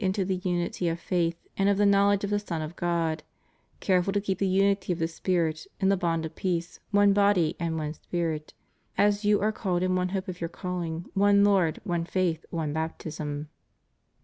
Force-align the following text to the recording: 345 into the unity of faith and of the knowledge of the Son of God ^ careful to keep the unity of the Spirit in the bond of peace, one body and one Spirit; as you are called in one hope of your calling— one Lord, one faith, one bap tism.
345 0.01 0.21
into 0.21 0.27
the 0.43 0.49
unity 0.49 0.87
of 0.87 0.99
faith 0.99 1.37
and 1.57 1.69
of 1.69 1.77
the 1.77 1.85
knowledge 1.85 2.23
of 2.23 2.31
the 2.31 2.39
Son 2.39 2.59
of 2.63 2.75
God 2.75 3.21
^ 3.77 3.79
careful 3.81 4.11
to 4.11 4.19
keep 4.19 4.39
the 4.39 4.47
unity 4.47 4.91
of 4.91 4.97
the 4.97 5.07
Spirit 5.07 5.67
in 5.79 5.89
the 5.89 5.95
bond 5.95 6.25
of 6.25 6.33
peace, 6.35 6.79
one 6.89 7.13
body 7.13 7.55
and 7.59 7.77
one 7.77 7.93
Spirit; 7.93 8.55
as 8.97 9.25
you 9.25 9.39
are 9.41 9.51
called 9.51 9.83
in 9.83 9.95
one 9.95 10.09
hope 10.09 10.27
of 10.27 10.41
your 10.41 10.49
calling— 10.49 11.05
one 11.13 11.43
Lord, 11.43 11.81
one 11.83 12.03
faith, 12.05 12.43
one 12.49 12.73
bap 12.73 12.97
tism. 12.97 13.49